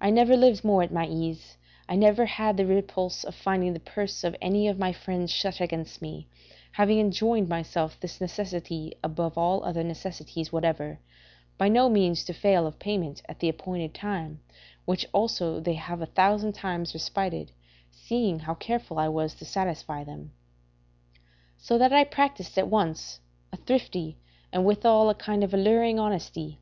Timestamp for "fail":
12.32-12.66